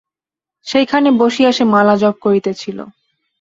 [0.67, 2.77] সেইখানে বসিয়া সে মালা জপ করিতেছিল।